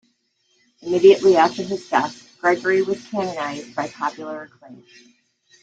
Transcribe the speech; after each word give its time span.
Immediately 0.81 1.35
after 1.37 1.61
his 1.61 1.87
death, 1.87 2.35
Gregory 2.41 2.81
was 2.81 3.05
canonized 3.09 3.75
by 3.75 3.87
popular 3.89 4.41
acclaim. 4.41 4.83